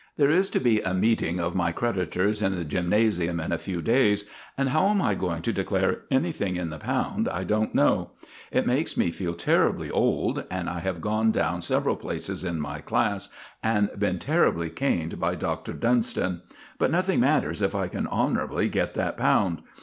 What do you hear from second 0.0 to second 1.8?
There is to be a meeting of my